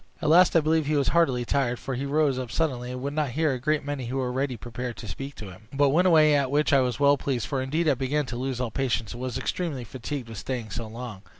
[0.19, 3.13] At last I believe he was heartily tired, for he rose up suddenly, and would
[3.13, 6.07] not hear a great many who were ready prepared to speak to him, but went
[6.07, 9.13] away, at which I was well pleased, for indeed I began to lose all patience,
[9.13, 11.21] and was extremely fatigued with staying so long.